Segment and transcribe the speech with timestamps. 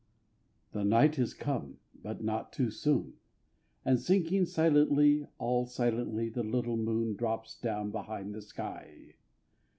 [0.71, 3.17] The night is come, but not too soon;
[3.85, 9.17] And sinking silently, All silently, the little moon Drops down behind the sky.